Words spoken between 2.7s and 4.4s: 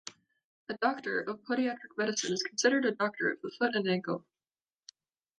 a doctor of the foot and ankle.